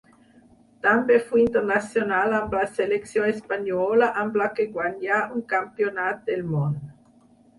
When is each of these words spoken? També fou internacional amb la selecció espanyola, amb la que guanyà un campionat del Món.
També 0.85 1.17
fou 1.25 1.41
internacional 1.41 2.33
amb 2.37 2.55
la 2.57 2.63
selecció 2.79 3.27
espanyola, 3.33 4.09
amb 4.23 4.41
la 4.43 4.49
que 4.59 4.67
guanyà 4.77 5.19
un 5.41 5.45
campionat 5.55 6.27
del 6.31 6.45
Món. 6.55 6.75